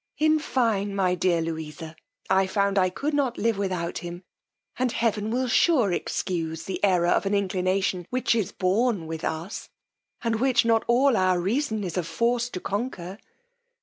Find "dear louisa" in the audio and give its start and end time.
1.13-1.95